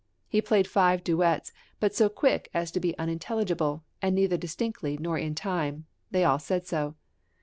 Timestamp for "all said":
6.23-6.65